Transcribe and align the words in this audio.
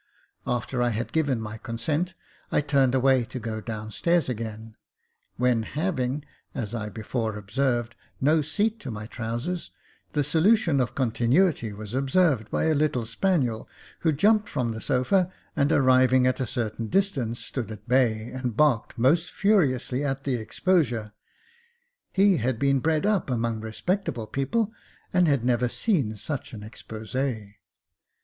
After 0.47 0.81
I 0.81 0.89
had 0.89 1.11
given 1.13 1.39
my 1.39 1.59
consent, 1.59 2.15
I 2.51 2.59
turned 2.61 2.95
away 2.95 3.23
to 3.25 3.37
go 3.37 3.61
down 3.61 3.91
stairs 3.91 4.29
again, 4.29 4.75
when 5.37 5.61
having, 5.61 6.25
as 6.55 6.73
I 6.73 6.89
before 6.89 7.37
observed, 7.37 7.93
no 8.19 8.41
seat 8.41 8.79
to 8.79 8.89
my 8.89 9.05
trousers, 9.05 9.69
the 10.13 10.23
solution 10.23 10.81
of 10.81 10.95
continuity 10.95 11.71
was 11.71 11.93
observed 11.93 12.49
by 12.49 12.63
a 12.63 12.73
little 12.73 13.05
spaniel, 13.05 13.69
who 13.99 14.11
jumped 14.11 14.49
from 14.49 14.71
the 14.71 14.81
sofa, 14.81 15.31
and 15.55 15.71
arriving 15.71 16.25
at 16.25 16.39
a 16.39 16.47
certain 16.47 16.87
distance, 16.87 17.39
stood 17.39 17.69
at 17.69 17.87
bay, 17.87 18.31
and 18.33 18.57
barked 18.57 18.97
most 18.97 19.29
furiously 19.29 20.03
at 20.03 20.23
the 20.23 20.33
exposure. 20.33 21.13
He 22.11 22.37
had 22.37 22.57
been 22.57 22.79
bred 22.79 23.05
up 23.05 23.29
among 23.29 23.59
respectable 23.61 24.25
people, 24.25 24.73
and 25.13 25.27
had 25.27 25.45
never 25.45 25.69
seen 25.69 26.15
such 26.17 26.53
an 26.53 26.63
expose. 26.63 27.15